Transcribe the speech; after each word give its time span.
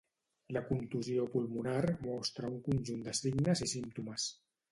La 0.55 0.61
contusió 0.69 1.25
pulmonar 1.33 1.83
mostra 2.07 2.51
un 2.53 2.57
conjunt 2.69 3.05
de 3.09 3.15
signes 3.21 3.65
i 3.67 3.71
símptomes. 3.77 4.29